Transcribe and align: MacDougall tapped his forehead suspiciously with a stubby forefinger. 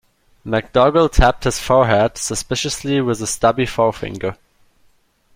MacDougall 0.43 1.09
tapped 1.09 1.43
his 1.43 1.59
forehead 1.59 2.17
suspiciously 2.17 3.01
with 3.01 3.21
a 3.21 3.27
stubby 3.27 3.67
forefinger. 3.67 4.35